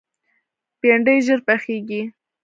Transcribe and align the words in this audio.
بېنډۍ 0.79 1.17
ژر 1.25 1.39
پخېږي 1.47 2.01